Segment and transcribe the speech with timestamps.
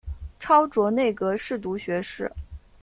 [0.39, 2.27] 超擢内阁侍读学士。